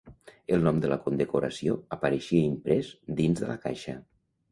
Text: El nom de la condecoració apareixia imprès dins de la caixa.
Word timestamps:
El 0.55 0.63
nom 0.67 0.77
de 0.85 0.89
la 0.91 0.95
condecoració 1.03 1.75
apareixia 1.97 2.47
imprès 2.53 2.89
dins 3.21 3.43
de 3.43 3.51
la 3.51 3.59
caixa. 3.67 3.95